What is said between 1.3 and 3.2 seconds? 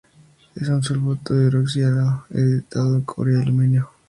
hidroxilado e hidratado de